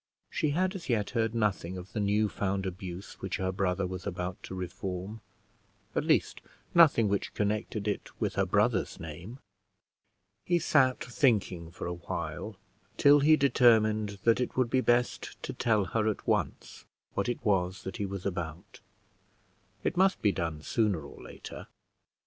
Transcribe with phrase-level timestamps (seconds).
[0.31, 4.07] She had as yet heard nothing of the new found abuse which her brother was
[4.07, 5.21] about to reform;
[5.95, 6.41] at least
[6.73, 9.37] nothing which connected it with her brother's name.
[10.43, 12.55] He sat thinking for a while
[12.97, 17.45] till he determined that it would be best to tell her at once what it
[17.45, 18.79] was that he was about:
[19.83, 21.67] it must be done sooner or later.